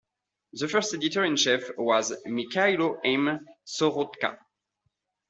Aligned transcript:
The 0.53 0.67
first 0.67 0.95
editor-in-chief 0.95 1.77
was 1.77 2.11
Mykhailo 2.25 3.01
M. 3.05 3.45
Soroka. 3.65 4.39